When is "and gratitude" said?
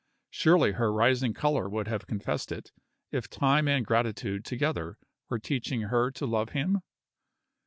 3.67-4.43